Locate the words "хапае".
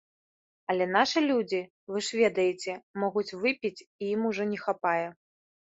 4.65-5.01